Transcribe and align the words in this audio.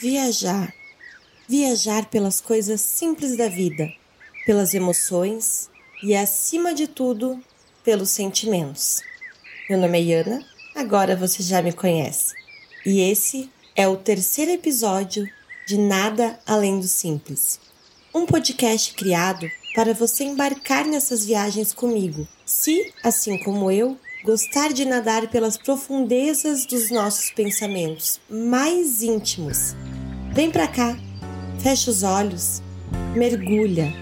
Viajar. 0.00 0.72
Viajar 1.46 2.06
pelas 2.06 2.40
coisas 2.40 2.80
simples 2.80 3.36
da 3.36 3.50
vida, 3.50 3.92
pelas 4.46 4.72
emoções 4.72 5.68
e, 6.02 6.16
acima 6.16 6.72
de 6.72 6.86
tudo, 6.86 7.38
pelos 7.84 8.08
sentimentos. 8.08 9.02
Meu 9.68 9.78
nome 9.78 9.98
é 9.98 10.02
Yana, 10.02 10.42
agora 10.74 11.14
você 11.14 11.42
já 11.42 11.60
me 11.60 11.70
conhece. 11.70 12.32
E 12.86 13.02
esse 13.02 13.50
é 13.76 13.86
o 13.86 13.96
terceiro 13.98 14.50
episódio 14.52 15.28
de 15.68 15.76
Nada 15.76 16.40
Além 16.46 16.80
do 16.80 16.88
Simples. 16.88 17.60
Um 18.14 18.24
podcast 18.24 18.94
criado 18.94 19.46
para 19.74 19.92
você 19.92 20.24
embarcar 20.24 20.86
nessas 20.86 21.26
viagens 21.26 21.74
comigo, 21.74 22.26
se, 22.46 22.90
assim 23.04 23.38
como 23.44 23.70
eu, 23.70 23.98
gostar 24.24 24.72
de 24.72 24.86
nadar 24.86 25.28
pelas 25.28 25.58
profundezas 25.58 26.64
dos 26.64 26.90
nossos 26.90 27.30
pensamentos 27.32 28.18
mais 28.30 29.02
íntimos. 29.02 29.74
Vem 30.32 30.48
para 30.48 30.68
cá, 30.68 30.96
fecha 31.58 31.90
os 31.90 32.04
olhos, 32.04 32.62
mergulha. 33.16 33.92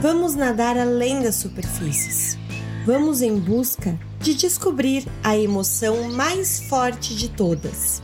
Vamos 0.00 0.36
nadar 0.36 0.78
além 0.78 1.20
das 1.20 1.34
superfícies. 1.34 2.38
Vamos 2.86 3.22
em 3.22 3.36
busca 3.36 3.98
de 4.20 4.34
descobrir 4.34 5.04
a 5.22 5.36
emoção 5.36 6.12
mais 6.12 6.60
forte 6.60 7.12
de 7.16 7.28
todas, 7.28 8.00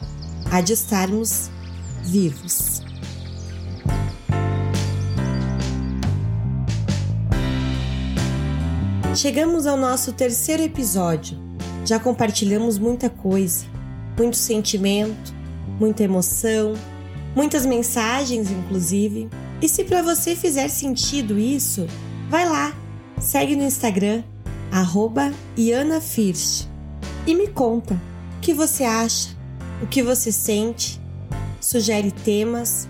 a 0.51 0.61
de 0.61 0.73
estarmos 0.73 1.49
vivos. 2.03 2.83
Chegamos 9.15 9.65
ao 9.65 9.77
nosso 9.77 10.13
terceiro 10.13 10.65
episódio. 10.65 11.39
Já 11.85 12.01
compartilhamos 12.01 12.79
muita 12.79 13.09
coisa, 13.09 13.65
muito 14.19 14.37
sentimento, 14.37 15.33
muita 15.79 16.03
emoção, 16.03 16.75
muitas 17.35 17.67
mensagens, 17.67 18.51
inclusive. 18.51 19.29
E 19.61 19.69
se 19.69 19.85
para 19.85 20.03
você 20.03 20.37
fizer 20.37 20.69
sentido 20.69 21.39
isso, 21.39 21.87
vai 22.29 22.49
lá, 22.49 22.77
segue 23.21 23.57
no 23.57 23.65
Instagram, 23.65 24.23
@ianafirst 25.57 26.69
e 27.27 27.35
me 27.35 27.49
conta 27.49 27.95
o 28.37 28.41
que 28.41 28.53
você 28.53 28.85
acha, 28.85 29.37
o 29.83 29.87
que 29.87 30.03
você 30.03 30.31
sente, 30.31 31.01
sugere 31.61 32.11
temas. 32.11 32.89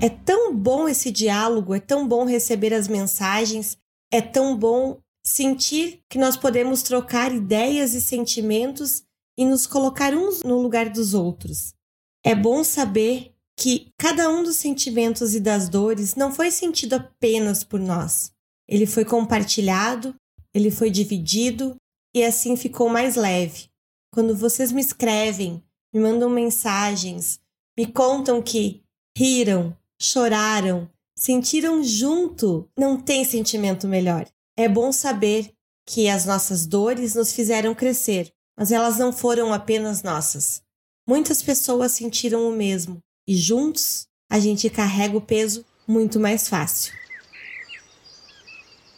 É 0.00 0.08
tão 0.08 0.54
bom 0.54 0.88
esse 0.88 1.10
diálogo, 1.10 1.74
é 1.74 1.80
tão 1.80 2.06
bom 2.06 2.24
receber 2.24 2.74
as 2.74 2.88
mensagens, 2.88 3.76
é 4.12 4.20
tão 4.20 4.56
bom 4.56 4.98
sentir 5.24 6.00
que 6.08 6.18
nós 6.18 6.36
podemos 6.36 6.82
trocar 6.82 7.34
ideias 7.34 7.94
e 7.94 8.00
sentimentos 8.00 9.02
e 9.36 9.44
nos 9.44 9.66
colocar 9.66 10.14
uns 10.14 10.42
no 10.42 10.60
lugar 10.60 10.90
dos 10.90 11.14
outros. 11.14 11.74
É 12.22 12.34
bom 12.34 12.62
saber 12.62 13.33
que 13.56 13.92
cada 13.96 14.28
um 14.28 14.42
dos 14.42 14.56
sentimentos 14.56 15.34
e 15.34 15.40
das 15.40 15.68
dores 15.68 16.14
não 16.14 16.32
foi 16.32 16.50
sentido 16.50 16.94
apenas 16.94 17.62
por 17.62 17.78
nós. 17.78 18.32
Ele 18.68 18.86
foi 18.86 19.04
compartilhado, 19.04 20.14
ele 20.52 20.70
foi 20.70 20.90
dividido 20.90 21.76
e 22.14 22.24
assim 22.24 22.56
ficou 22.56 22.88
mais 22.88 23.16
leve. 23.16 23.68
Quando 24.12 24.36
vocês 24.36 24.72
me 24.72 24.80
escrevem, 24.80 25.62
me 25.92 26.00
mandam 26.00 26.30
mensagens, 26.30 27.40
me 27.76 27.86
contam 27.86 28.42
que 28.42 28.82
riram, 29.16 29.76
choraram, 30.00 30.88
sentiram 31.16 31.82
junto, 31.82 32.68
não 32.76 33.00
tem 33.00 33.24
sentimento 33.24 33.86
melhor. 33.86 34.26
É 34.56 34.68
bom 34.68 34.92
saber 34.92 35.52
que 35.86 36.08
as 36.08 36.24
nossas 36.24 36.66
dores 36.66 37.14
nos 37.14 37.32
fizeram 37.32 37.74
crescer, 37.74 38.32
mas 38.56 38.72
elas 38.72 38.98
não 38.98 39.12
foram 39.12 39.52
apenas 39.52 40.02
nossas. 40.02 40.62
Muitas 41.06 41.42
pessoas 41.42 41.92
sentiram 41.92 42.48
o 42.48 42.52
mesmo 42.52 43.03
e 43.26 43.36
juntos 43.36 44.06
a 44.30 44.38
gente 44.38 44.68
carrega 44.70 45.16
o 45.16 45.20
peso 45.20 45.64
muito 45.86 46.18
mais 46.18 46.48
fácil. 46.48 46.92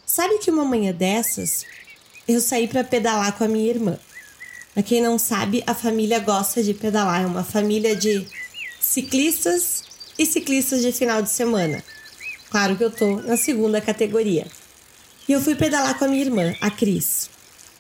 Sabe 0.06 0.38
que 0.38 0.50
uma 0.50 0.64
manhã 0.64 0.92
dessas 0.92 1.64
eu 2.26 2.41
saí 2.41 2.66
para 2.66 2.82
pedalar 2.82 3.37
com 3.37 3.44
a 3.44 3.48
minha 3.48 3.69
irmã. 3.69 3.98
Para 4.75 4.82
quem 4.82 5.00
não 5.00 5.19
sabe, 5.19 5.62
a 5.66 5.75
família 5.75 6.19
gosta 6.19 6.62
de 6.62 6.75
pedalar, 6.75 7.22
é 7.22 7.26
uma 7.26 7.44
família 7.44 7.94
de 7.94 8.26
ciclistas 8.81 9.84
e 10.19 10.26
ciclistas 10.26 10.82
de 10.82 10.93
final 10.93 11.22
de 11.22 11.31
semana. 11.31 11.82
Claro 12.50 12.76
que 12.76 12.84
eu 12.84 12.91
tô 12.91 13.16
na 13.22 13.37
segunda 13.37 13.81
categoria. 13.81 14.47
E 15.28 15.32
eu 15.32 15.41
fui 15.41 15.54
pedalar 15.54 15.98
com 15.98 16.04
a 16.04 16.08
minha 16.08 16.22
irmã, 16.22 16.54
a 16.60 16.70
Cris. 16.70 17.28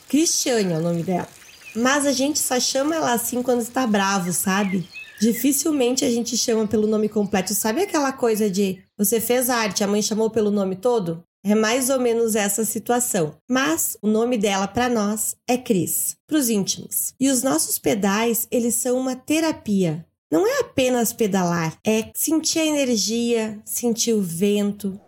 Cristiane 0.08 0.72
é 0.72 0.78
o 0.78 0.82
nome 0.82 1.02
dela. 1.02 1.28
Mas 1.74 2.06
a 2.06 2.12
gente 2.12 2.38
só 2.38 2.58
chama 2.58 2.96
ela 2.96 3.12
assim 3.12 3.42
quando 3.42 3.60
está 3.60 3.86
bravo, 3.86 4.32
sabe? 4.32 4.88
Dificilmente 5.20 6.04
a 6.04 6.10
gente 6.10 6.36
chama 6.36 6.66
pelo 6.66 6.86
nome 6.86 7.08
completo. 7.08 7.54
Sabe 7.54 7.82
aquela 7.82 8.12
coisa 8.12 8.50
de 8.50 8.82
você 8.96 9.20
fez 9.20 9.48
arte, 9.50 9.82
a 9.82 9.86
mãe 9.86 10.02
chamou 10.02 10.30
pelo 10.30 10.50
nome 10.50 10.76
todo? 10.76 11.22
É 11.44 11.54
mais 11.54 11.90
ou 11.90 12.00
menos 12.00 12.34
essa 12.34 12.64
situação. 12.64 13.36
Mas 13.48 13.96
o 14.02 14.08
nome 14.08 14.36
dela 14.36 14.66
para 14.66 14.88
nós 14.88 15.36
é 15.48 15.56
Cris, 15.56 16.16
para 16.26 16.38
os 16.38 16.50
íntimos. 16.50 17.14
E 17.20 17.30
os 17.30 17.42
nossos 17.42 17.78
pedais, 17.78 18.48
eles 18.50 18.74
são 18.74 18.98
uma 18.98 19.14
terapia. 19.14 20.04
Não 20.30 20.46
é 20.46 20.60
apenas 20.60 21.12
pedalar, 21.12 21.78
é 21.86 22.10
sentir 22.14 22.58
a 22.58 22.66
energia, 22.66 23.60
sentir 23.64 24.12
o 24.12 24.20
vento, 24.20 25.00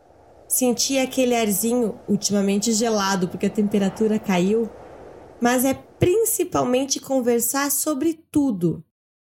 Senti 0.49 0.99
aquele 0.99 1.37
arzinho 1.37 2.01
ultimamente 2.09 2.73
gelado 2.73 3.29
porque 3.29 3.47
a 3.47 3.51
temperatura 3.51 4.19
caiu, 4.19 4.69
mas 5.39 5.63
é 5.63 5.75
principalmente 5.75 6.99
conversar 6.99 7.71
sobre 7.71 8.15
tudo. 8.15 8.83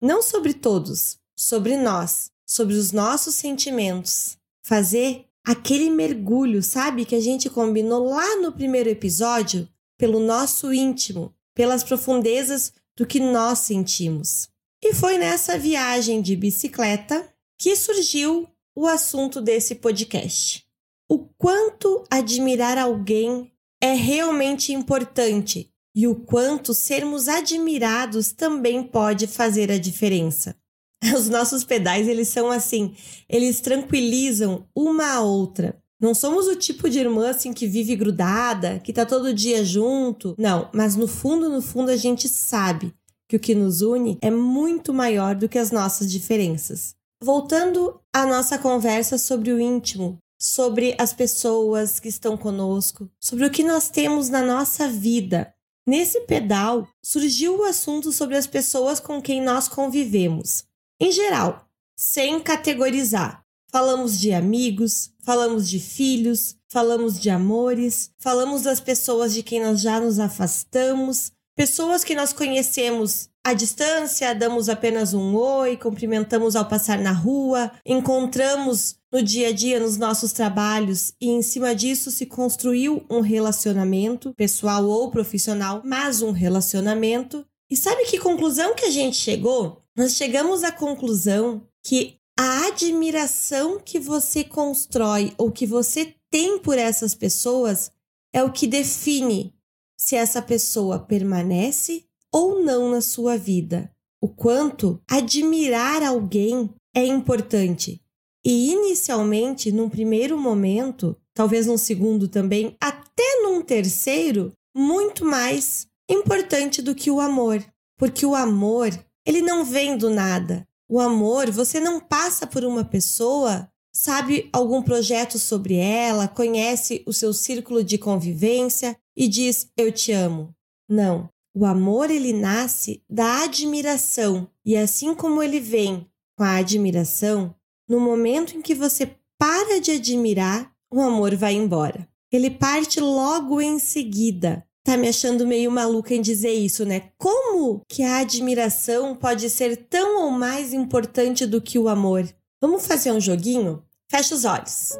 Não 0.01 0.21
sobre 0.21 0.53
todos, 0.53 1.17
sobre 1.35 1.77
nós, 1.77 2.31
sobre 2.45 2.75
os 2.75 2.91
nossos 2.91 3.35
sentimentos. 3.35 4.37
Fazer 4.63 5.25
aquele 5.45 5.89
mergulho, 5.89 6.61
sabe, 6.61 7.05
que 7.05 7.15
a 7.15 7.21
gente 7.21 7.49
combinou 7.49 8.09
lá 8.09 8.37
no 8.37 8.51
primeiro 8.51 8.89
episódio, 8.89 9.67
pelo 9.97 10.19
nosso 10.19 10.73
íntimo, 10.73 11.33
pelas 11.53 11.83
profundezas 11.83 12.73
do 12.95 13.05
que 13.05 13.19
nós 13.19 13.59
sentimos. 13.59 14.49
E 14.81 14.93
foi 14.93 15.17
nessa 15.17 15.57
viagem 15.57 16.21
de 16.21 16.35
bicicleta 16.35 17.27
que 17.57 17.75
surgiu 17.75 18.47
o 18.75 18.87
assunto 18.87 19.41
desse 19.41 19.75
podcast 19.75 20.69
o 21.09 21.17
quanto 21.39 22.03
admirar 22.09 22.77
alguém 22.77 23.51
é 23.81 23.93
realmente 23.93 24.71
importante 24.71 25.68
e 25.95 26.07
o 26.07 26.15
quanto 26.15 26.73
sermos 26.73 27.27
admirados 27.27 28.31
também 28.31 28.83
pode 28.83 29.27
fazer 29.27 29.71
a 29.71 29.77
diferença. 29.77 30.55
Os 31.15 31.29
nossos 31.29 31.63
pedais, 31.63 32.07
eles 32.07 32.27
são 32.27 32.51
assim, 32.51 32.95
eles 33.27 33.61
tranquilizam 33.61 34.67
uma 34.75 35.13
a 35.13 35.21
outra. 35.21 35.81
Não 36.01 36.13
somos 36.13 36.47
o 36.47 36.55
tipo 36.55 36.89
de 36.89 36.99
irmã 36.99 37.29
assim 37.29 37.51
que 37.51 37.67
vive 37.67 37.95
grudada, 37.95 38.79
que 38.79 38.93
tá 38.93 39.05
todo 39.05 39.33
dia 39.33 39.65
junto. 39.65 40.33
Não, 40.37 40.69
mas 40.73 40.95
no 40.95 41.07
fundo, 41.07 41.49
no 41.49 41.61
fundo 41.61 41.91
a 41.91 41.97
gente 41.97 42.29
sabe 42.29 42.93
que 43.27 43.35
o 43.35 43.39
que 43.39 43.53
nos 43.53 43.81
une 43.81 44.17
é 44.21 44.31
muito 44.31 44.93
maior 44.93 45.35
do 45.35 45.49
que 45.49 45.59
as 45.59 45.71
nossas 45.71 46.09
diferenças. 46.09 46.95
Voltando 47.21 47.99
à 48.13 48.25
nossa 48.25 48.57
conversa 48.57 49.17
sobre 49.17 49.51
o 49.51 49.59
íntimo, 49.59 50.17
sobre 50.39 50.95
as 50.97 51.11
pessoas 51.11 51.99
que 51.99 52.07
estão 52.07 52.37
conosco, 52.37 53.09
sobre 53.21 53.45
o 53.45 53.51
que 53.51 53.61
nós 53.61 53.89
temos 53.89 54.29
na 54.29 54.41
nossa 54.41 54.87
vida. 54.87 55.53
Nesse 55.89 56.21
pedal 56.21 56.87
surgiu 57.01 57.57
o 57.57 57.63
assunto 57.63 58.11
sobre 58.11 58.37
as 58.37 58.45
pessoas 58.45 58.99
com 58.99 59.19
quem 59.19 59.41
nós 59.41 59.67
convivemos. 59.67 60.63
Em 61.01 61.11
geral, 61.11 61.67
sem 61.97 62.39
categorizar. 62.39 63.43
Falamos 63.71 64.19
de 64.19 64.31
amigos, 64.31 65.09
falamos 65.19 65.67
de 65.67 65.79
filhos, 65.79 66.55
falamos 66.67 67.19
de 67.19 67.31
amores, 67.31 68.11
falamos 68.19 68.61
das 68.61 68.79
pessoas 68.79 69.33
de 69.33 69.41
quem 69.41 69.63
nós 69.63 69.81
já 69.81 69.99
nos 69.99 70.19
afastamos, 70.19 71.31
pessoas 71.55 72.03
que 72.03 72.13
nós 72.13 72.33
conhecemos 72.33 73.27
à 73.43 73.53
distância, 73.53 74.35
damos 74.35 74.69
apenas 74.69 75.15
um 75.15 75.35
oi, 75.35 75.75
cumprimentamos 75.75 76.55
ao 76.55 76.65
passar 76.65 76.99
na 76.99 77.13
rua, 77.13 77.71
encontramos 77.83 78.98
no 79.11 79.23
dia 79.23 79.49
a 79.49 79.51
dia, 79.51 79.79
nos 79.79 79.97
nossos 79.97 80.31
trabalhos, 80.31 81.13
e 81.19 81.29
em 81.29 81.41
cima 81.41 81.73
disso 81.75 82.11
se 82.11 82.25
construiu 82.25 83.03
um 83.09 83.21
relacionamento, 83.21 84.33
pessoal 84.35 84.85
ou 84.85 85.09
profissional, 85.09 85.81
mas 85.83 86.21
um 86.21 86.31
relacionamento. 86.31 87.45
E 87.69 87.75
sabe 87.75 88.05
que 88.05 88.19
conclusão 88.19 88.75
que 88.75 88.85
a 88.85 88.91
gente 88.91 89.17
chegou? 89.17 89.81
Nós 89.95 90.15
chegamos 90.15 90.63
à 90.63 90.71
conclusão 90.71 91.63
que 91.83 92.19
a 92.37 92.67
admiração 92.67 93.79
que 93.79 93.99
você 93.99 94.43
constrói 94.43 95.33
ou 95.37 95.51
que 95.51 95.65
você 95.65 96.15
tem 96.29 96.59
por 96.59 96.77
essas 96.77 97.13
pessoas 97.13 97.91
é 98.31 98.43
o 98.43 98.51
que 98.51 98.67
define 98.67 99.53
se 99.97 100.15
essa 100.15 100.41
pessoa 100.41 100.99
permanece 100.99 102.05
ou 102.31 102.63
não 102.63 102.91
na 102.91 103.01
sua 103.01 103.37
vida. 103.37 103.91
O 104.21 104.29
quanto 104.29 105.01
admirar 105.09 106.03
alguém 106.03 106.69
é 106.93 107.05
importante. 107.05 108.01
E 108.43 108.71
inicialmente, 108.71 109.71
num 109.71 109.89
primeiro 109.89 110.37
momento, 110.37 111.15
talvez 111.33 111.67
num 111.67 111.77
segundo 111.77 112.27
também, 112.27 112.75
até 112.79 113.41
num 113.41 113.61
terceiro, 113.61 114.53
muito 114.75 115.25
mais 115.25 115.87
importante 116.09 116.81
do 116.81 116.95
que 116.95 117.11
o 117.11 117.19
amor. 117.19 117.63
Porque 117.97 118.25
o 118.25 118.35
amor, 118.35 118.89
ele 119.25 119.41
não 119.41 119.65
vem 119.65 119.97
do 119.97 120.09
nada. 120.09 120.67
O 120.87 120.99
amor, 120.99 121.51
você 121.51 121.79
não 121.79 121.99
passa 121.99 122.47
por 122.47 122.63
uma 122.63 122.83
pessoa, 122.83 123.69
sabe 123.93 124.49
algum 124.51 124.81
projeto 124.81 125.37
sobre 125.37 125.75
ela, 125.75 126.27
conhece 126.27 127.03
o 127.05 127.13
seu 127.13 127.33
círculo 127.33 127.83
de 127.83 127.97
convivência 127.97 128.97
e 129.15 129.27
diz 129.27 129.69
eu 129.77 129.91
te 129.91 130.11
amo. 130.11 130.55
Não. 130.87 131.29
O 131.53 131.65
amor 131.65 132.09
ele 132.09 132.31
nasce 132.31 133.03
da 133.09 133.43
admiração 133.43 134.49
e 134.65 134.77
assim 134.77 135.13
como 135.13 135.43
ele 135.43 135.59
vem 135.59 136.07
com 136.37 136.43
a 136.43 136.55
admiração, 136.55 137.53
no 137.89 137.99
momento 137.99 138.55
em 138.55 138.61
que 138.61 138.75
você 138.75 139.09
para 139.37 139.81
de 139.81 139.91
admirar, 139.91 140.71
o 140.91 141.01
amor 141.01 141.35
vai 141.35 141.53
embora. 141.53 142.07
Ele 142.31 142.51
parte 142.51 142.99
logo 142.99 143.59
em 143.59 143.79
seguida. 143.79 144.63
Tá 144.83 144.95
me 144.95 145.07
achando 145.07 145.47
meio 145.47 145.71
maluca 145.71 146.13
em 146.13 146.21
dizer 146.21 146.51
isso, 146.51 146.85
né? 146.85 147.09
Como 147.17 147.81
que 147.87 148.03
a 148.03 148.19
admiração 148.19 149.15
pode 149.15 149.49
ser 149.49 149.75
tão 149.75 150.23
ou 150.23 150.31
mais 150.31 150.73
importante 150.73 151.45
do 151.45 151.59
que 151.59 151.79
o 151.79 151.89
amor? 151.89 152.27
Vamos 152.61 152.85
fazer 152.85 153.11
um 153.11 153.19
joguinho? 153.19 153.83
Fecha 154.09 154.35
os 154.35 154.45
olhos. 154.45 154.91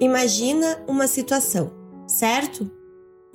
Imagina 0.00 0.84
uma 0.86 1.06
situação, 1.06 1.72
certo? 2.06 2.70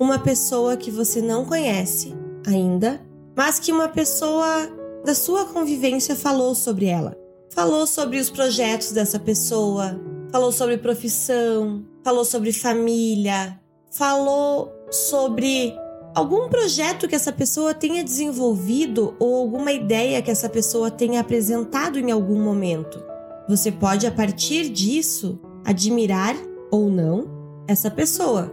Uma 0.00 0.18
pessoa 0.18 0.76
que 0.76 0.90
você 0.90 1.20
não 1.20 1.44
conhece 1.44 2.14
ainda, 2.46 3.04
mas 3.36 3.58
que 3.58 3.72
uma 3.72 3.88
pessoa 3.88 4.68
da 5.04 5.14
sua 5.14 5.44
convivência 5.46 6.16
falou 6.16 6.54
sobre 6.54 6.86
ela. 6.86 7.23
Falou 7.54 7.86
sobre 7.86 8.18
os 8.18 8.28
projetos 8.30 8.90
dessa 8.90 9.16
pessoa, 9.16 10.00
falou 10.32 10.50
sobre 10.50 10.76
profissão, 10.76 11.84
falou 12.02 12.24
sobre 12.24 12.52
família, 12.52 13.60
falou 13.92 14.72
sobre 14.90 15.72
algum 16.16 16.48
projeto 16.48 17.06
que 17.06 17.14
essa 17.14 17.30
pessoa 17.30 17.72
tenha 17.72 18.02
desenvolvido 18.02 19.14
ou 19.20 19.36
alguma 19.36 19.70
ideia 19.70 20.20
que 20.20 20.32
essa 20.32 20.48
pessoa 20.48 20.90
tenha 20.90 21.20
apresentado 21.20 21.96
em 21.96 22.10
algum 22.10 22.42
momento. 22.42 23.00
Você 23.48 23.70
pode, 23.70 24.04
a 24.04 24.10
partir 24.10 24.68
disso, 24.68 25.38
admirar 25.64 26.34
ou 26.72 26.90
não 26.90 27.28
essa 27.68 27.88
pessoa. 27.88 28.52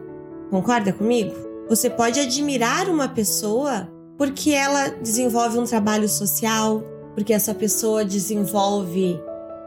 Concorda 0.51 0.93
comigo? 0.93 1.33
Você 1.67 1.89
pode 1.89 2.19
admirar 2.19 2.87
uma 2.87 3.07
pessoa 3.07 3.89
porque 4.15 4.51
ela 4.51 4.89
desenvolve 4.89 5.57
um 5.57 5.63
trabalho 5.63 6.07
social, 6.07 6.83
porque 7.13 7.33
essa 7.33 7.53
pessoa 7.53 8.05
desenvolve 8.05 9.19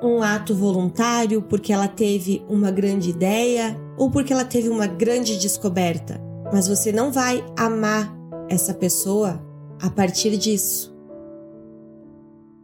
um 0.02 0.23
ato 0.23 0.55
voluntário, 0.55 1.43
porque 1.43 1.73
ela 1.73 1.88
teve 1.88 2.44
uma 2.49 2.70
grande 2.70 3.11
ideia 3.11 3.81
ou 3.96 4.11
porque 4.11 4.32
ela 4.32 4.44
teve 4.44 4.69
uma 4.69 4.87
grande 4.87 5.38
descoberta. 5.38 6.20
Mas 6.52 6.69
você 6.69 6.93
não 6.93 7.11
vai 7.11 7.44
amar 7.56 8.14
essa 8.49 8.75
pessoa 8.75 9.43
a 9.81 9.88
partir 9.91 10.37
disso. 10.37 10.94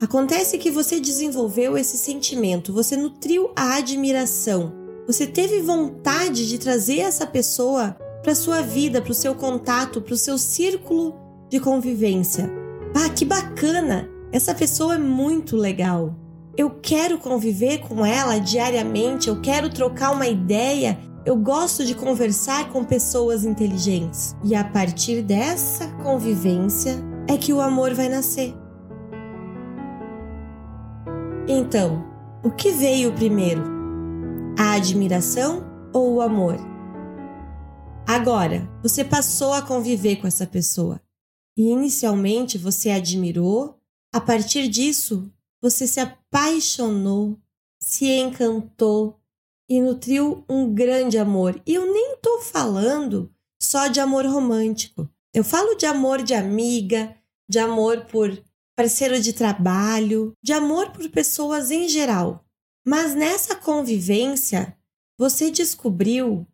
Acontece 0.01 0.59
que 0.59 0.71
você 0.71 0.99
desenvolveu 0.99 1.77
esse 1.77 1.99
sentimento, 1.99 2.73
você 2.73 2.97
nutriu 2.97 3.51
a 3.55 3.77
admiração, 3.77 4.73
você 5.07 5.27
teve 5.27 5.61
vontade 5.61 6.49
de 6.49 6.57
trazer 6.57 7.01
essa 7.01 7.27
pessoa 7.27 7.97
para 8.23 8.35
sua 8.35 8.63
vida, 8.63 9.03
para 9.03 9.13
o 9.13 9.15
seu 9.15 9.35
contato, 9.35 10.01
para 10.01 10.15
o 10.15 10.19
seu 10.19 10.39
círculo 10.39 11.15
de 11.51 11.61
convivência. 11.61 12.51
Ah, 12.95 13.09
que 13.11 13.25
bacana! 13.25 14.09
Essa 14.33 14.55
pessoa 14.55 14.95
é 14.95 14.99
muito 14.99 15.57
legal. 15.57 16.15
Eu 16.57 16.71
quero 16.71 17.19
conviver 17.19 17.79
com 17.79 18.07
ela 18.07 18.39
diariamente, 18.39 19.29
eu 19.29 19.41
quero 19.41 19.69
trocar 19.71 20.13
uma 20.13 20.27
ideia, 20.27 20.99
eu 21.27 21.37
gosto 21.37 21.85
de 21.85 21.95
conversar 21.95 22.69
com 22.71 22.85
pessoas 22.85 23.45
inteligentes. 23.45 24.37
E 24.45 24.55
a 24.55 24.63
partir 24.63 25.23
dessa 25.23 25.89
convivência 26.03 26.97
é 27.29 27.37
que 27.37 27.53
o 27.53 27.61
amor 27.61 27.93
vai 27.95 28.09
nascer. 28.09 28.55
Então, 31.49 32.05
o 32.45 32.51
que 32.51 32.71
veio 32.71 33.13
primeiro? 33.13 33.65
A 34.57 34.75
admiração 34.75 35.65
ou 35.93 36.15
o 36.15 36.21
amor? 36.21 36.57
Agora, 38.07 38.69
você 38.83 39.05
passou 39.05 39.53
a 39.53 39.63
conviver 39.63 40.17
com 40.17 40.27
essa 40.27 40.47
pessoa 40.47 41.01
e 41.57 41.71
inicialmente 41.71 42.57
você 42.57 42.91
admirou, 42.91 43.80
a 44.13 44.21
partir 44.21 44.69
disso, 44.69 45.33
você 45.61 45.87
se 45.87 46.01
apaixonou, 46.01 47.39
se 47.81 48.07
encantou 48.07 49.21
e 49.69 49.81
nutriu 49.81 50.45
um 50.49 50.75
grande 50.75 51.17
amor. 51.17 51.61
E 51.67 51.75
eu 51.75 51.93
nem 51.93 52.17
tô 52.21 52.41
falando 52.41 53.33
só 53.61 53.87
de 53.87 54.01
amor 54.01 54.27
romântico. 54.27 55.09
Eu 55.33 55.45
falo 55.45 55.77
de 55.77 55.87
amor 55.87 56.23
de 56.23 56.35
amiga, 56.35 57.17
de 57.49 57.59
amor 57.59 58.07
por 58.07 58.37
parceiro 58.77 59.21
de 59.21 59.33
trabalho, 59.33 60.33
de 60.43 60.53
amor 60.53 60.91
por 60.91 61.09
pessoas 61.11 61.71
em 61.71 61.89
geral. 61.89 62.45
Mas 62.85 63.15
nessa 63.15 63.55
convivência, 63.55 64.77
você 65.19 65.51
descobriu 65.51 66.47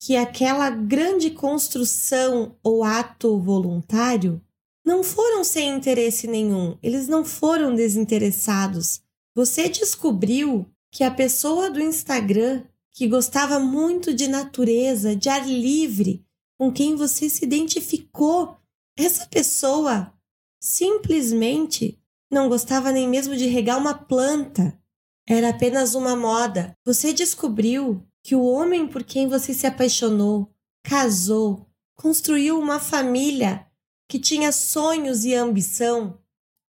que 0.00 0.16
aquela 0.16 0.70
grande 0.70 1.30
construção 1.30 2.58
ou 2.62 2.82
ato 2.82 3.38
voluntário 3.38 4.42
não 4.84 5.02
foram 5.02 5.42
sem 5.42 5.74
interesse 5.74 6.26
nenhum, 6.26 6.76
eles 6.82 7.08
não 7.08 7.24
foram 7.24 7.74
desinteressados. 7.74 9.00
Você 9.34 9.68
descobriu 9.68 10.66
que 10.92 11.02
a 11.02 11.10
pessoa 11.10 11.70
do 11.70 11.80
Instagram 11.80 12.62
que 12.92 13.08
gostava 13.08 13.58
muito 13.58 14.14
de 14.14 14.28
natureza, 14.28 15.16
de 15.16 15.28
ar 15.28 15.48
livre, 15.48 16.24
com 16.56 16.72
quem 16.72 16.94
você 16.94 17.28
se 17.28 17.44
identificou, 17.44 18.56
essa 18.96 19.26
pessoa 19.26 20.12
simplesmente 20.60 22.00
não 22.30 22.48
gostava 22.48 22.92
nem 22.92 23.08
mesmo 23.08 23.36
de 23.36 23.46
regar 23.46 23.78
uma 23.78 23.94
planta. 23.94 24.78
Era 25.28 25.48
apenas 25.48 25.94
uma 25.94 26.14
moda. 26.14 26.76
Você 26.84 27.12
descobriu 27.12 28.06
que 28.22 28.36
o 28.36 28.44
homem 28.44 28.86
por 28.86 29.02
quem 29.02 29.28
você 29.28 29.52
se 29.52 29.66
apaixonou, 29.66 30.48
casou, 30.84 31.66
construiu 31.96 32.58
uma 32.58 32.78
família 32.78 33.66
que 34.08 34.18
tinha 34.18 34.52
sonhos 34.52 35.24
e 35.24 35.34
ambição, 35.34 36.18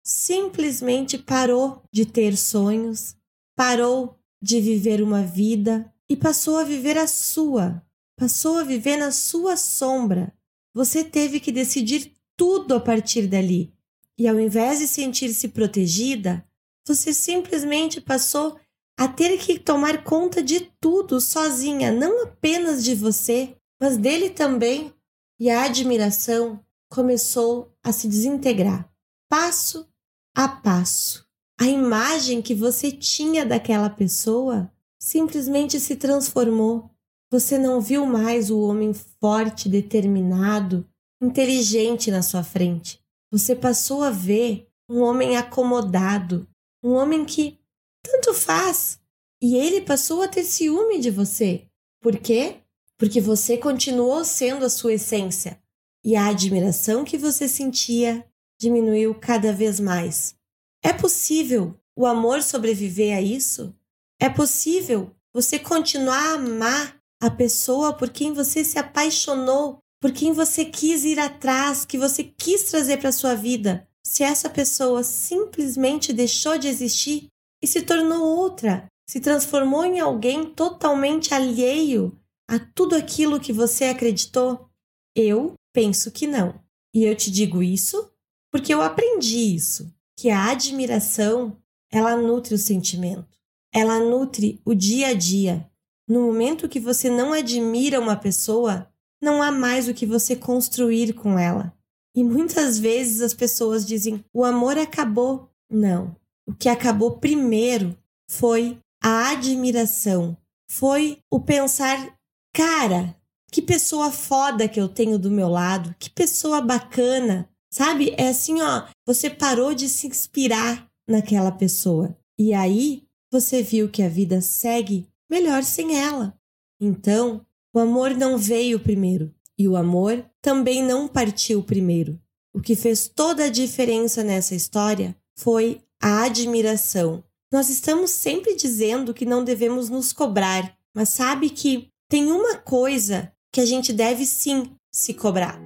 simplesmente 0.05 1.19
parou 1.19 1.82
de 1.93 2.06
ter 2.06 2.37
sonhos, 2.37 3.17
parou 3.56 4.19
de 4.40 4.61
viver 4.61 5.02
uma 5.02 5.23
vida 5.23 5.93
e 6.08 6.17
passou 6.17 6.58
a 6.58 6.64
viver 6.64 6.96
a 6.96 7.06
sua, 7.06 7.82
passou 8.17 8.58
a 8.58 8.64
viver 8.64 8.96
na 8.96 9.11
sua 9.11 9.56
sombra. 9.56 10.32
Você 10.73 11.02
teve 11.02 11.40
que 11.40 11.50
decidir 11.50 12.12
tudo 12.37 12.75
a 12.75 12.81
partir 12.81 13.26
dali. 13.26 13.75
E 14.19 14.29
ao 14.29 14.38
invés 14.38 14.79
de 14.79 14.87
sentir-se 14.87 15.49
protegida, 15.49 16.46
você 16.87 17.12
simplesmente 17.12 18.00
passou 18.00 18.58
a 18.96 19.08
ter 19.08 19.36
que 19.39 19.58
tomar 19.58 20.05
conta 20.05 20.43
de 20.43 20.60
tudo 20.81 21.20
sozinha, 21.20 21.91
não 21.91 22.22
apenas 22.22 22.82
de 22.82 22.94
você, 22.94 23.56
mas 23.81 23.96
dele 23.96 24.31
também. 24.31 24.93
E 25.39 25.51
a 25.51 25.65
admiração 25.65 26.65
começou 26.88 27.72
a 27.82 27.93
se 27.93 28.08
desintegrar, 28.08 28.90
passo 29.28 29.86
a 30.34 30.48
passo. 30.48 31.26
A 31.58 31.66
imagem 31.66 32.43
que 32.43 32.55
você 32.55 32.93
tinha 32.93 33.44
daquela 33.44 33.88
pessoa 33.88 34.70
simplesmente 34.98 35.81
se 35.81 35.96
transformou. 35.96 36.90
Você 37.31 37.58
não 37.58 37.81
viu 37.81 38.05
mais 38.06 38.50
o 38.50 38.60
homem 38.60 38.93
forte, 38.93 39.69
determinado, 39.69 40.86
inteligente 41.20 42.10
na 42.10 42.22
sua 42.22 42.44
frente. 42.44 43.00
Você 43.31 43.56
passou 43.56 44.02
a 44.02 44.10
ver 44.10 44.69
um 44.88 45.00
homem 45.00 45.36
acomodado, 45.36 46.46
um 46.82 46.93
homem 46.93 47.24
que 47.24 47.58
tanto 48.02 48.34
faz. 48.34 49.00
E 49.40 49.56
ele 49.56 49.81
passou 49.81 50.22
a 50.22 50.28
ter 50.28 50.44
ciúme 50.44 51.00
de 51.00 51.10
você. 51.10 51.66
Por 52.00 52.19
quê? 52.19 52.58
Porque 52.98 53.20
você 53.20 53.56
continuou 53.56 54.24
sendo 54.24 54.64
a 54.64 54.70
sua 54.70 54.94
essência 54.94 55.60
e 56.06 56.15
a 56.15 56.29
admiração 56.29 57.05
que 57.05 57.19
você 57.19 57.48
sentia 57.48 58.25
diminuiu 58.60 59.13
cada 59.13 59.53
vez 59.53 59.81
mais. 59.81 60.36
É 60.81 60.93
possível 60.93 61.75
o 61.96 62.06
amor 62.06 62.44
sobreviver 62.44 63.19
a 63.19 63.20
isso? 63.20 63.75
É 64.20 64.29
possível 64.29 65.10
você 65.34 65.58
continuar 65.58 66.31
a 66.31 66.34
amar 66.34 66.96
a 67.20 67.29
pessoa 67.29 67.93
por 67.93 68.08
quem 68.08 68.32
você 68.32 68.63
se 68.63 68.79
apaixonou, 68.79 69.81
por 70.01 70.13
quem 70.13 70.32
você 70.32 70.65
quis 70.65 71.05
ir 71.05 71.19
atrás, 71.19 71.84
que 71.84 71.98
você 71.98 72.22
quis 72.22 72.70
trazer 72.70 72.98
para 72.98 73.10
sua 73.10 73.34
vida, 73.34 73.89
se 74.06 74.22
essa 74.22 74.48
pessoa 74.48 75.03
simplesmente 75.03 76.13
deixou 76.13 76.56
de 76.56 76.69
existir 76.69 77.27
e 77.60 77.67
se 77.67 77.82
tornou 77.82 78.25
outra, 78.25 78.86
se 79.10 79.19
transformou 79.19 79.84
em 79.84 79.98
alguém 79.98 80.44
totalmente 80.44 81.34
alheio 81.34 82.17
a 82.48 82.60
tudo 82.60 82.94
aquilo 82.94 83.41
que 83.41 83.53
você 83.53 83.86
acreditou? 83.86 84.70
Eu 85.17 85.55
Penso 85.77 86.11
que 86.11 86.27
não. 86.27 86.55
E 86.95 87.05
eu 87.05 87.15
te 87.15 87.31
digo 87.31 87.63
isso 87.63 88.11
porque 88.51 88.73
eu 88.73 88.81
aprendi 88.81 89.55
isso, 89.55 89.95
que 90.19 90.31
a 90.31 90.47
admiração, 90.47 91.55
ela 91.93 92.17
nutre 92.17 92.55
o 92.55 92.59
sentimento. 92.59 93.39
Ela 93.75 94.01
nutre 94.01 94.59
o 94.65 94.75
dia 94.75 95.09
a 95.09 95.13
dia. 95.13 95.71
No 96.09 96.23
momento 96.23 96.67
que 96.67 96.81
você 96.81 97.11
não 97.11 97.35
admira 97.35 98.01
uma 98.01 98.17
pessoa, 98.17 98.91
não 99.23 99.43
há 99.43 99.53
mais 99.53 99.87
o 99.87 99.93
que 99.93 100.06
você 100.06 100.35
construir 100.35 101.13
com 101.13 101.39
ela. 101.39 101.77
E 102.15 102.25
muitas 102.25 102.79
vezes 102.79 103.21
as 103.21 103.35
pessoas 103.35 103.85
dizem: 103.85 104.25
"O 104.33 104.47
amor 104.47 104.79
acabou". 104.79 105.51
Não. 105.71 106.17
o 106.49 106.55
que 106.55 106.71
acabou 106.71 107.19
primeiro 107.19 107.95
foi 108.31 108.79
a 109.03 109.33
admiração, 109.33 110.39
foi 110.71 111.19
o 111.31 111.39
pensar, 111.39 112.17
cara, 112.55 113.16
que 113.50 113.62
pessoa 113.62 114.10
foda 114.10 114.69
que 114.69 114.81
eu 114.81 114.88
tenho 114.88 115.19
do 115.19 115.31
meu 115.31 115.48
lado, 115.48 115.94
que 115.98 116.10
pessoa 116.10 116.60
bacana, 116.60 117.48
sabe? 117.70 118.15
É 118.17 118.29
assim, 118.29 118.60
ó, 118.60 118.84
você 119.06 119.31
parou 119.31 119.74
de 119.74 119.88
se 119.88 120.06
inspirar 120.06 120.88
naquela 121.08 121.53
pessoa. 121.53 122.17
E 122.38 122.53
aí 122.53 123.05
você 123.31 123.62
viu 123.62 123.88
que 123.88 124.03
a 124.03 124.08
vida 124.08 124.41
segue 124.41 125.08
melhor 125.31 125.62
sem 125.62 125.98
ela. 125.98 126.38
Então, 126.81 127.44
o 127.74 127.79
amor 127.79 128.10
não 128.15 128.36
veio 128.38 128.81
primeiro 128.81 129.34
e 129.58 129.69
o 129.69 129.76
amor 129.76 130.24
também 130.43 130.82
não 130.82 131.08
partiu 131.08 131.62
primeiro. 131.62 132.20
O 132.55 132.60
que 132.60 132.74
fez 132.74 133.08
toda 133.08 133.44
a 133.44 133.50
diferença 133.50 134.22
nessa 134.22 134.55
história 134.55 135.17
foi 135.36 135.82
a 136.00 136.24
admiração. 136.24 137.22
Nós 137.53 137.69
estamos 137.69 138.10
sempre 138.10 138.55
dizendo 138.55 139.15
que 139.15 139.24
não 139.24 139.44
devemos 139.44 139.88
nos 139.88 140.12
cobrar, 140.12 140.76
mas 140.94 141.10
sabe 141.10 141.50
que 141.50 141.91
tem 142.08 142.31
uma 142.31 142.56
coisa 142.56 143.32
que 143.56 143.60
a 143.63 143.65
gente 143.65 143.91
deve 143.91 144.27
sim 144.27 144.65
se 144.93 145.15
cobrar. 145.15 145.58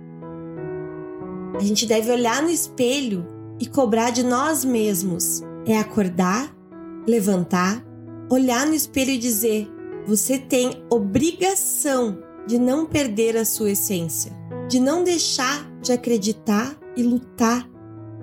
A 1.56 1.58
gente 1.58 1.84
deve 1.86 2.08
olhar 2.12 2.40
no 2.40 2.48
espelho 2.48 3.26
e 3.58 3.66
cobrar 3.66 4.10
de 4.10 4.22
nós 4.22 4.64
mesmos. 4.64 5.42
É 5.66 5.76
acordar, 5.76 6.56
levantar, 7.04 7.84
olhar 8.30 8.64
no 8.64 8.74
espelho 8.74 9.10
e 9.10 9.18
dizer: 9.18 9.68
você 10.06 10.38
tem 10.38 10.84
obrigação 10.88 12.22
de 12.46 12.60
não 12.60 12.86
perder 12.86 13.36
a 13.36 13.44
sua 13.44 13.72
essência, 13.72 14.30
de 14.68 14.78
não 14.78 15.02
deixar 15.02 15.68
de 15.82 15.90
acreditar 15.90 16.78
e 16.96 17.02
lutar 17.02 17.68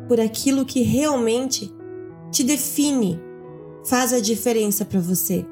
por 0.07 0.17
aquilo 0.17 0.63
que 0.63 0.81
realmente 0.81 1.75
te 2.31 2.41
define, 2.41 3.19
faz 3.85 4.13
a 4.13 4.21
diferença 4.21 4.85
para 4.85 5.01
você. 5.01 5.45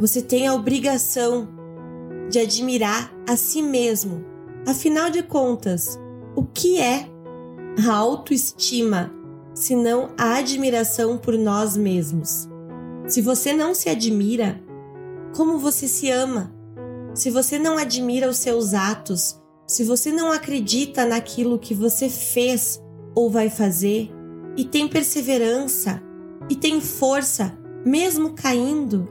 Você 0.00 0.22
tem 0.22 0.48
a 0.48 0.54
obrigação 0.54 1.59
de 2.30 2.38
admirar 2.38 3.12
a 3.28 3.36
si 3.36 3.60
mesmo. 3.60 4.24
Afinal 4.66 5.10
de 5.10 5.22
contas, 5.22 5.98
o 6.34 6.44
que 6.44 6.80
é 6.80 7.06
a 7.86 7.92
autoestima 7.92 9.12
se 9.52 9.74
não 9.74 10.10
a 10.16 10.36
admiração 10.36 11.18
por 11.18 11.36
nós 11.36 11.76
mesmos? 11.76 12.48
Se 13.06 13.20
você 13.20 13.52
não 13.52 13.74
se 13.74 13.88
admira, 13.88 14.62
como 15.34 15.58
você 15.58 15.88
se 15.88 16.08
ama? 16.10 16.54
Se 17.12 17.30
você 17.30 17.58
não 17.58 17.76
admira 17.76 18.28
os 18.28 18.36
seus 18.36 18.72
atos, 18.72 19.40
se 19.66 19.82
você 19.82 20.12
não 20.12 20.30
acredita 20.30 21.04
naquilo 21.04 21.58
que 21.58 21.74
você 21.74 22.08
fez 22.08 22.80
ou 23.14 23.28
vai 23.28 23.50
fazer, 23.50 24.10
e 24.56 24.64
tem 24.64 24.86
perseverança, 24.86 26.02
e 26.48 26.54
tem 26.54 26.80
força, 26.80 27.56
mesmo 27.84 28.34
caindo, 28.34 29.08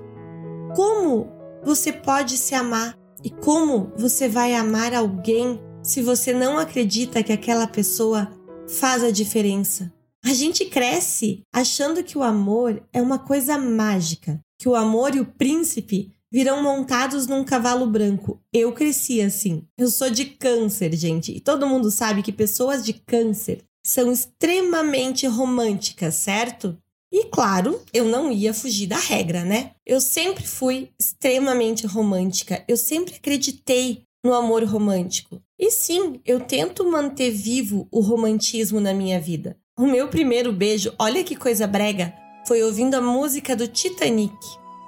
como 0.76 1.28
você 1.64 1.92
pode 1.92 2.38
se 2.38 2.56
amar? 2.56 2.98
E 3.24 3.30
como 3.30 3.92
você 3.98 4.30
vai 4.30 4.56
amar 4.56 4.94
alguém 4.94 5.60
se 5.84 6.02
você 6.02 6.34
não 6.34 6.58
acredita 6.58 7.22
que 7.22 7.34
aquela 7.34 7.68
pessoa 7.68 8.32
faz 8.68 9.04
a 9.04 9.12
diferença? 9.12 9.92
A 10.24 10.34
gente 10.34 10.66
cresce 10.66 11.42
achando 11.54 12.04
que 12.04 12.18
o 12.18 12.24
amor 12.24 12.82
é 12.94 13.02
uma 13.02 13.20
coisa 13.20 13.58
mágica, 13.58 14.40
que 14.58 14.70
o 14.70 14.76
amor 14.76 15.16
e 15.16 15.20
o 15.20 15.26
príncipe 15.26 16.14
virão 16.32 16.62
montados 16.62 17.26
num 17.28 17.44
cavalo 17.44 17.88
branco. 17.88 18.40
Eu 18.54 18.72
cresci 18.72 19.22
assim. 19.22 19.66
Eu 19.78 19.90
sou 19.90 20.10
de 20.10 20.26
câncer, 20.26 20.94
gente. 20.96 21.32
E 21.32 21.40
todo 21.40 21.68
mundo 21.68 21.90
sabe 21.90 22.22
que 22.22 22.32
pessoas 22.32 22.86
de 22.86 22.94
câncer 22.94 23.64
são 23.86 24.12
extremamente 24.12 25.26
românticas, 25.26 26.16
certo? 26.16 26.78
E 27.12 27.26
claro, 27.26 27.82
eu 27.92 28.06
não 28.06 28.32
ia 28.32 28.54
fugir 28.54 28.88
da 28.88 28.98
regra, 28.98 29.44
né? 29.44 29.72
Eu 29.86 30.00
sempre 30.00 30.46
fui 30.46 30.90
extremamente 31.00 31.88
romântica. 31.88 32.64
Eu 32.68 32.78
sempre 32.78 33.16
acreditei 33.16 34.04
no 34.24 34.34
amor 34.34 34.64
romântico. 34.64 35.42
E 35.58 35.72
sim, 35.72 36.22
eu 36.26 36.40
tento 36.40 36.90
manter 36.90 37.32
vivo 37.32 37.88
o 37.92 38.00
romantismo 38.00 38.80
na 38.80 38.94
minha 38.94 39.20
vida. 39.20 39.58
O 39.78 39.86
meu 39.86 40.08
primeiro 40.10 40.52
beijo, 40.52 40.94
olha 41.00 41.24
que 41.24 41.36
coisa 41.36 41.66
brega, 41.66 42.14
foi 42.46 42.62
ouvindo 42.62 42.96
a 42.96 43.02
música 43.02 43.56
do 43.56 43.68
Titanic. 43.68 44.36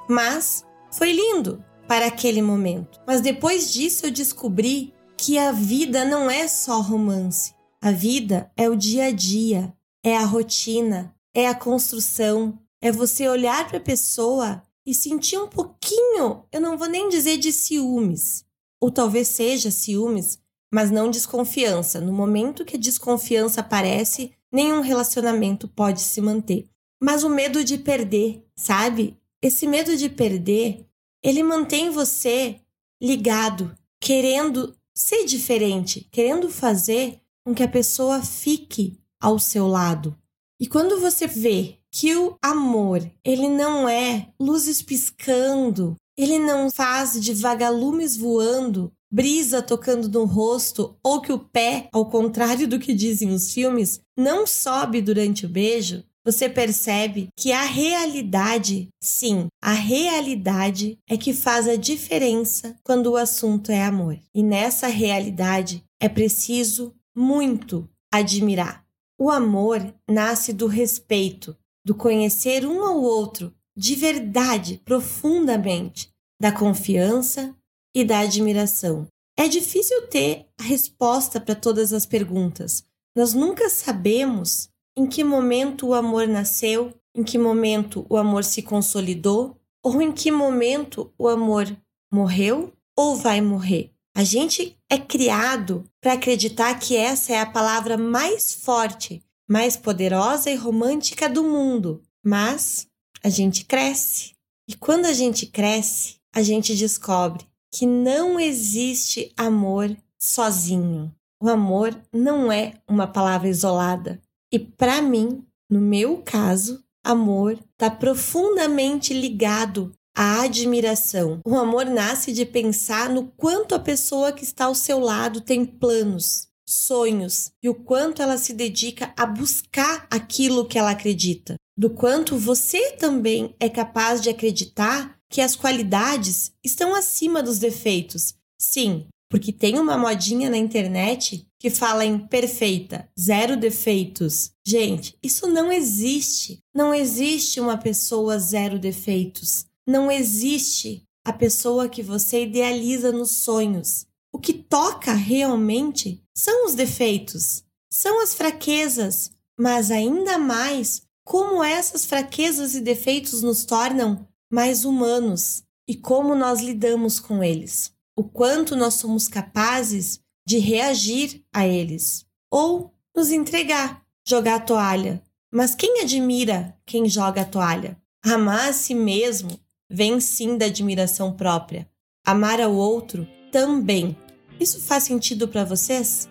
Mas 0.09 0.65
foi 0.91 1.11
lindo 1.11 1.63
para 1.87 2.05
aquele 2.05 2.41
momento. 2.41 2.99
Mas 3.07 3.21
depois 3.21 3.73
disso 3.73 4.05
eu 4.05 4.11
descobri 4.11 4.93
que 5.17 5.37
a 5.37 5.51
vida 5.51 6.05
não 6.05 6.29
é 6.29 6.47
só 6.47 6.81
romance. 6.81 7.53
A 7.81 7.91
vida 7.91 8.51
é 8.55 8.69
o 8.69 8.75
dia 8.75 9.05
a 9.05 9.11
dia, 9.11 9.73
é 10.03 10.15
a 10.15 10.25
rotina, 10.25 11.15
é 11.33 11.47
a 11.47 11.55
construção, 11.55 12.59
é 12.81 12.91
você 12.91 13.27
olhar 13.27 13.67
para 13.67 13.77
a 13.77 13.81
pessoa 13.81 14.61
e 14.85 14.93
sentir 14.93 15.37
um 15.37 15.47
pouquinho, 15.47 16.45
eu 16.51 16.59
não 16.59 16.77
vou 16.77 16.87
nem 16.87 17.09
dizer 17.09 17.37
de 17.37 17.51
ciúmes, 17.51 18.45
ou 18.79 18.91
talvez 18.91 19.27
seja 19.27 19.69
ciúmes, 19.69 20.39
mas 20.73 20.89
não 20.89 21.11
desconfiança. 21.11 22.01
No 22.01 22.11
momento 22.11 22.65
que 22.65 22.75
a 22.75 22.79
desconfiança 22.79 23.61
aparece, 23.61 24.31
nenhum 24.51 24.81
relacionamento 24.81 25.67
pode 25.67 26.01
se 26.01 26.21
manter. 26.21 26.67
Mas 27.01 27.23
o 27.23 27.29
medo 27.29 27.63
de 27.63 27.77
perder, 27.77 28.45
sabe? 28.55 29.17
Esse 29.41 29.67
medo 29.67 29.95
de 29.97 30.09
perder, 30.09 30.87
ele 31.23 31.43
mantém 31.43 31.89
você 31.89 32.59
ligado, 33.01 33.75
querendo 33.99 34.75
ser 34.93 35.25
diferente, 35.25 36.07
querendo 36.11 36.49
fazer 36.49 37.19
com 37.43 37.53
que 37.53 37.63
a 37.63 37.67
pessoa 37.67 38.21
fique 38.21 38.99
ao 39.19 39.39
seu 39.39 39.67
lado. 39.67 40.15
E 40.61 40.67
quando 40.67 41.01
você 41.01 41.25
vê 41.25 41.79
que 41.91 42.15
o 42.15 42.37
amor, 42.39 43.01
ele 43.25 43.49
não 43.49 43.89
é 43.89 44.27
luzes 44.39 44.79
piscando, 44.79 45.95
ele 46.15 46.37
não 46.37 46.69
faz 46.69 47.19
de 47.19 47.33
vagalumes 47.33 48.15
voando, 48.15 48.93
brisa 49.11 49.63
tocando 49.63 50.07
no 50.07 50.23
rosto 50.23 50.95
ou 51.03 51.19
que 51.19 51.33
o 51.33 51.39
pé, 51.39 51.89
ao 51.91 52.05
contrário 52.05 52.67
do 52.67 52.77
que 52.77 52.93
dizem 52.93 53.31
os 53.33 53.51
filmes, 53.51 54.01
não 54.15 54.45
sobe 54.45 55.01
durante 55.01 55.47
o 55.47 55.49
beijo, 55.49 56.03
você 56.23 56.47
percebe 56.47 57.29
que 57.35 57.51
a 57.51 57.63
realidade, 57.63 58.89
sim, 59.01 59.47
a 59.59 59.73
realidade 59.73 60.99
é 61.09 61.17
que 61.17 61.33
faz 61.33 61.67
a 61.67 61.75
diferença 61.75 62.75
quando 62.83 63.07
o 63.07 63.17
assunto 63.17 63.71
é 63.71 63.83
amor. 63.83 64.19
E 64.31 64.43
nessa 64.43 64.85
realidade 64.85 65.83
é 65.99 66.07
preciso 66.07 66.93
muito 67.15 67.89
admirar. 68.13 68.80
O 69.23 69.29
amor 69.29 69.93
nasce 70.09 70.51
do 70.51 70.65
respeito, 70.65 71.55
do 71.85 71.93
conhecer 71.93 72.65
um 72.65 72.83
ao 72.83 72.99
outro 72.99 73.53
de 73.77 73.93
verdade, 73.93 74.81
profundamente, 74.83 76.11
da 76.41 76.51
confiança 76.51 77.55
e 77.95 78.03
da 78.03 78.21
admiração. 78.21 79.05
É 79.37 79.47
difícil 79.47 80.07
ter 80.07 80.47
a 80.59 80.63
resposta 80.63 81.39
para 81.39 81.53
todas 81.53 81.93
as 81.93 82.03
perguntas. 82.03 82.83
Nós 83.15 83.35
nunca 83.35 83.69
sabemos 83.69 84.71
em 84.97 85.05
que 85.05 85.23
momento 85.23 85.89
o 85.89 85.93
amor 85.93 86.27
nasceu, 86.27 86.91
em 87.15 87.23
que 87.23 87.37
momento 87.37 88.07
o 88.09 88.17
amor 88.17 88.43
se 88.43 88.63
consolidou, 88.63 89.55
ou 89.83 90.01
em 90.01 90.11
que 90.11 90.31
momento 90.31 91.13
o 91.15 91.27
amor 91.27 91.67
morreu 92.11 92.73
ou 92.97 93.15
vai 93.15 93.39
morrer. 93.39 93.91
A 94.15 94.23
gente 94.23 94.80
é 94.91 94.97
criado 94.97 95.85
para 96.01 96.13
acreditar 96.13 96.77
que 96.77 96.97
essa 96.97 97.31
é 97.31 97.39
a 97.39 97.45
palavra 97.45 97.97
mais 97.97 98.53
forte, 98.53 99.23
mais 99.49 99.77
poderosa 99.77 100.51
e 100.51 100.55
romântica 100.55 101.29
do 101.29 101.45
mundo. 101.45 102.01
Mas 102.21 102.87
a 103.23 103.29
gente 103.29 103.63
cresce. 103.63 104.33
E 104.67 104.75
quando 104.75 105.05
a 105.05 105.13
gente 105.13 105.45
cresce, 105.45 106.17
a 106.35 106.41
gente 106.41 106.75
descobre 106.75 107.47
que 107.73 107.85
não 107.85 108.37
existe 108.37 109.31
amor 109.37 109.95
sozinho. 110.19 111.15
O 111.41 111.47
amor 111.47 111.97
não 112.11 112.51
é 112.51 112.73
uma 112.85 113.07
palavra 113.07 113.47
isolada. 113.47 114.21
E 114.51 114.59
para 114.59 115.01
mim, 115.01 115.41
no 115.69 115.79
meu 115.79 116.21
caso, 116.21 116.83
amor 117.01 117.57
está 117.71 117.89
profundamente 117.89 119.13
ligado 119.13 119.93
a 120.15 120.41
admiração. 120.41 121.39
O 121.45 121.57
amor 121.57 121.85
nasce 121.85 122.31
de 122.31 122.45
pensar 122.45 123.09
no 123.09 123.27
quanto 123.37 123.75
a 123.75 123.79
pessoa 123.79 124.31
que 124.31 124.43
está 124.43 124.65
ao 124.65 124.75
seu 124.75 124.99
lado 124.99 125.41
tem 125.41 125.65
planos, 125.65 126.47
sonhos 126.65 127.51
e 127.61 127.69
o 127.69 127.75
quanto 127.75 128.21
ela 128.21 128.37
se 128.37 128.53
dedica 128.53 129.13
a 129.17 129.25
buscar 129.25 130.07
aquilo 130.09 130.67
que 130.67 130.77
ela 130.77 130.91
acredita. 130.91 131.55
Do 131.77 131.89
quanto 131.89 132.37
você 132.37 132.91
também 132.91 133.55
é 133.59 133.69
capaz 133.69 134.21
de 134.21 134.29
acreditar 134.29 135.17
que 135.29 135.41
as 135.41 135.55
qualidades 135.55 136.51
estão 136.63 136.93
acima 136.93 137.41
dos 137.41 137.57
defeitos. 137.57 138.35
Sim, 138.59 139.07
porque 139.29 139.53
tem 139.53 139.79
uma 139.79 139.97
modinha 139.97 140.49
na 140.49 140.57
internet 140.57 141.47
que 141.57 141.69
fala 141.69 142.03
em 142.03 142.19
perfeita, 142.19 143.07
zero 143.17 143.55
defeitos. 143.55 144.51
Gente, 144.65 145.15
isso 145.23 145.47
não 145.47 145.71
existe. 145.71 146.59
Não 146.75 146.93
existe 146.93 147.59
uma 147.59 147.77
pessoa 147.77 148.37
zero 148.37 148.77
defeitos. 148.77 149.65
Não 149.87 150.11
existe 150.11 151.07
a 151.25 151.33
pessoa 151.33 151.89
que 151.89 152.03
você 152.03 152.43
idealiza 152.43 153.11
nos 153.11 153.43
sonhos. 153.43 154.05
O 154.31 154.39
que 154.39 154.53
toca 154.53 155.13
realmente 155.13 156.23
são 156.33 156.65
os 156.65 156.73
defeitos, 156.73 157.63
são 157.91 158.21
as 158.21 158.33
fraquezas, 158.33 159.31
mas 159.59 159.91
ainda 159.91 160.37
mais 160.37 161.03
como 161.23 161.63
essas 161.63 162.05
fraquezas 162.05 162.73
e 162.75 162.81
defeitos 162.81 163.41
nos 163.41 163.65
tornam 163.65 164.27
mais 164.51 164.85
humanos 164.85 165.63
e 165.87 165.95
como 165.95 166.35
nós 166.35 166.61
lidamos 166.61 167.19
com 167.19 167.43
eles, 167.43 167.93
o 168.15 168.23
quanto 168.23 168.75
nós 168.75 168.95
somos 168.95 169.27
capazes 169.27 170.19
de 170.45 170.57
reagir 170.57 171.43
a 171.53 171.67
eles 171.67 172.25
ou 172.49 172.93
nos 173.15 173.31
entregar, 173.31 174.05
jogar 174.27 174.55
a 174.55 174.59
toalha. 174.59 175.21
Mas 175.51 175.75
quem 175.75 176.01
admira 176.01 176.77
quem 176.85 177.07
joga 177.07 177.41
a 177.41 177.45
toalha? 177.45 178.01
Amar 178.23 178.69
a 178.69 178.73
si 178.73 178.95
mesmo 178.95 179.59
vem 179.91 180.21
sim 180.21 180.57
da 180.57 180.67
admiração 180.67 181.33
própria. 181.33 181.87
Amar 182.25 182.61
ao 182.61 182.73
outro 182.73 183.27
também. 183.51 184.15
Isso 184.59 184.79
faz 184.79 185.03
sentido 185.03 185.47
para 185.47 185.65
vocês? 185.65 186.29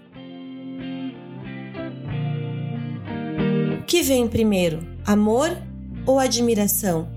O 3.78 3.84
que 3.84 4.02
vem 4.02 4.26
primeiro, 4.26 4.80
amor 5.04 5.50
ou 6.06 6.18
admiração? 6.18 7.08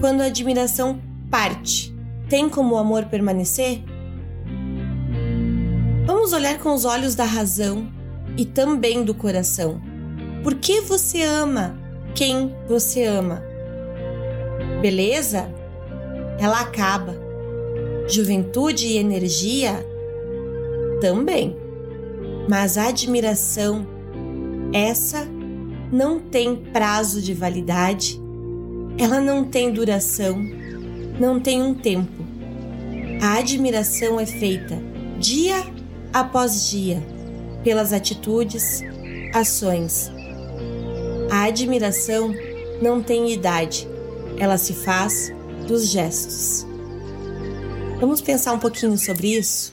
Quando 0.00 0.22
a 0.22 0.26
admiração 0.26 1.00
parte, 1.30 1.94
tem 2.28 2.48
como 2.48 2.74
o 2.74 2.78
amor 2.78 3.04
permanecer? 3.06 3.82
Vamos 6.06 6.32
olhar 6.32 6.58
com 6.58 6.72
os 6.72 6.84
olhos 6.84 7.14
da 7.14 7.24
razão 7.24 7.86
e 8.36 8.46
também 8.46 9.04
do 9.04 9.14
coração. 9.14 9.80
Por 10.42 10.54
que 10.54 10.80
você 10.80 11.22
ama 11.22 11.76
quem 12.14 12.54
você 12.66 13.04
ama? 13.04 13.51
Beleza? 14.82 15.48
Ela 16.40 16.60
acaba. 16.60 17.14
Juventude 18.08 18.88
e 18.88 18.98
energia 18.98 19.86
também. 21.00 21.56
Mas 22.48 22.76
a 22.76 22.88
admiração, 22.88 23.86
essa 24.72 25.24
não 25.92 26.18
tem 26.18 26.56
prazo 26.56 27.22
de 27.22 27.32
validade, 27.32 28.20
ela 28.98 29.20
não 29.20 29.44
tem 29.44 29.70
duração, 29.70 30.36
não 31.20 31.38
tem 31.38 31.62
um 31.62 31.74
tempo. 31.74 32.24
A 33.22 33.38
admiração 33.38 34.18
é 34.18 34.26
feita 34.26 34.76
dia 35.20 35.64
após 36.12 36.68
dia 36.68 37.00
pelas 37.62 37.92
atitudes, 37.92 38.82
ações. 39.32 40.10
A 41.30 41.44
admiração 41.44 42.34
não 42.82 43.00
tem 43.00 43.32
idade, 43.32 43.88
ela 44.42 44.58
se 44.58 44.74
faz 44.74 45.32
dos 45.68 45.88
gestos. 45.88 46.66
Vamos 48.00 48.20
pensar 48.20 48.52
um 48.52 48.58
pouquinho 48.58 48.98
sobre 48.98 49.36
isso? 49.36 49.72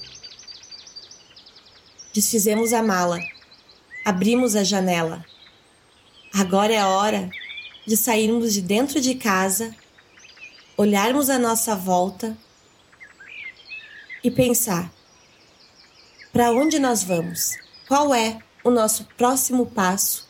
Desfizemos 2.13 2.71
a 2.71 2.83
mala, 2.83 3.19
abrimos 4.05 4.55
a 4.55 4.63
janela. 4.63 5.25
Agora 6.31 6.71
é 6.71 6.77
a 6.77 6.87
hora 6.87 7.31
de 7.87 7.97
sairmos 7.97 8.53
de 8.53 8.61
dentro 8.61 9.01
de 9.01 9.15
casa, 9.15 9.75
olharmos 10.77 11.31
à 11.31 11.39
nossa 11.39 11.75
volta 11.75 12.37
e 14.23 14.29
pensar: 14.29 14.93
para 16.31 16.51
onde 16.51 16.77
nós 16.77 17.01
vamos? 17.01 17.57
Qual 17.87 18.13
é 18.13 18.37
o 18.63 18.69
nosso 18.69 19.03
próximo 19.17 19.65
passo 19.65 20.27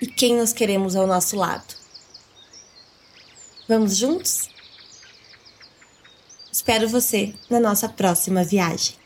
e 0.00 0.06
quem 0.06 0.38
nós 0.38 0.50
queremos 0.50 0.96
ao 0.96 1.06
nosso 1.06 1.36
lado? 1.36 1.79
Vamos 3.70 3.98
juntos? 3.98 4.48
Espero 6.50 6.88
você 6.88 7.32
na 7.48 7.60
nossa 7.60 7.88
próxima 7.88 8.42
viagem. 8.42 8.99